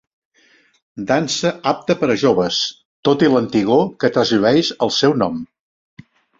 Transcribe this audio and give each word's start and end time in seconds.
Dansa 1.11 1.51
apta 1.73 1.97
per 1.99 2.09
a 2.15 2.15
joves, 2.23 2.63
tot 3.09 3.27
i 3.27 3.31
l'antigor 3.35 3.87
que 4.03 4.13
trasllueix 4.19 4.75
el 4.89 4.97
seu 5.01 5.19
nom. 5.27 5.41